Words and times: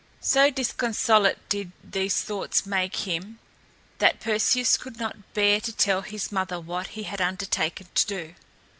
So 0.19 0.49
disconsolate 0.49 1.37
did 1.47 1.71
these 1.83 2.21
thoughts 2.23 2.65
make 2.65 2.95
him 3.07 3.37
that 3.99 4.19
Perseus 4.19 4.75
could 4.75 4.97
not 4.97 5.35
bear 5.35 5.61
to 5.61 5.71
tell 5.71 6.01
his 6.01 6.31
mother 6.31 6.59
what 6.59 6.87
he 6.97 7.03
had 7.03 7.21
undertaken 7.21 7.85
to 7.93 8.05
do. 8.07 8.35